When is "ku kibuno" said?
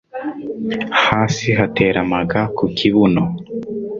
2.57-3.23